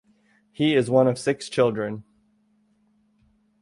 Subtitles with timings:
[0.51, 2.03] He is one of six children.